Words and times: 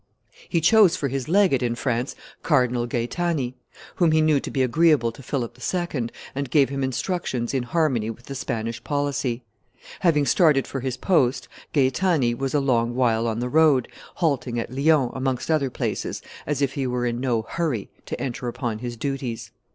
He 0.49 0.61
chose 0.61 0.95
for 0.95 1.09
his 1.09 1.29
legate 1.29 1.61
in 1.61 1.75
France 1.75 2.15
Cardinal 2.41 2.87
Gaetani, 2.87 3.53
whom 3.97 4.11
he 4.13 4.19
knew 4.19 4.39
to 4.39 4.49
be 4.49 4.63
agreeable 4.63 5.11
to 5.11 5.21
Philip 5.21 5.59
II. 5.59 6.09
and 6.33 6.49
gave 6.49 6.69
him 6.69 6.83
instructions 6.83 7.53
in 7.53 7.61
harmony 7.61 8.09
with 8.09 8.23
the 8.25 8.33
Spanish 8.33 8.83
policy. 8.83 9.43
Having 9.99 10.25
started 10.25 10.65
for 10.65 10.79
his 10.79 10.97
post, 10.97 11.47
Gaetani 11.71 12.33
was 12.35 12.55
a 12.55 12.59
long 12.59 12.95
while 12.95 13.27
on 13.27 13.41
the 13.41 13.47
road, 13.47 13.87
halting 14.15 14.57
at 14.57 14.73
Lyons, 14.73 15.11
amongst 15.13 15.51
other 15.51 15.69
places, 15.69 16.23
as 16.47 16.63
if 16.63 16.73
he 16.73 16.87
were 16.87 17.05
in 17.05 17.19
no 17.19 17.43
hurry 17.43 17.87
to 18.07 18.19
enter 18.19 18.47
upon 18.47 18.79
his 18.79 18.97
duties. 18.97 19.51